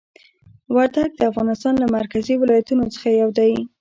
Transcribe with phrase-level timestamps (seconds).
[0.75, 3.53] وردګ د افغانستان له مرکزي ولایتونو څخه یو دی.